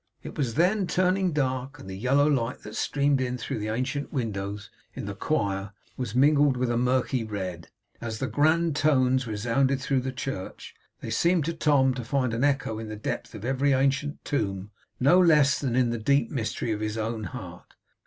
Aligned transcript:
It 0.23 0.35
was 0.35 0.55
then 0.55 0.87
turning 0.87 1.31
dark, 1.31 1.77
and 1.77 1.87
the 1.87 1.95
yellow 1.95 2.25
light 2.27 2.63
that 2.63 2.75
streamed 2.75 3.21
in 3.21 3.37
through 3.37 3.59
the 3.59 3.67
ancient 3.67 4.11
windows 4.11 4.71
in 4.95 5.05
the 5.05 5.13
choir 5.13 5.73
was 5.95 6.15
mingled 6.15 6.57
with 6.57 6.71
a 6.71 6.75
murky 6.77 7.23
red. 7.23 7.67
As 8.01 8.17
the 8.17 8.25
grand 8.25 8.75
tones 8.75 9.27
resounded 9.27 9.79
through 9.79 9.99
the 10.01 10.11
church, 10.11 10.73
they 11.01 11.11
seemed, 11.11 11.45
to 11.45 11.53
Tom, 11.53 11.93
to 11.93 12.03
find 12.03 12.33
an 12.33 12.43
echo 12.43 12.79
in 12.79 12.89
the 12.89 12.95
depth 12.95 13.35
of 13.35 13.45
every 13.45 13.73
ancient 13.73 14.25
tomb, 14.25 14.71
no 14.99 15.19
less 15.19 15.59
than 15.59 15.75
in 15.75 15.91
the 15.91 15.99
deep 15.99 16.31
mystery 16.31 16.71
of 16.71 16.79
his 16.79 16.97
own 16.97 17.25
heart. 17.25 17.75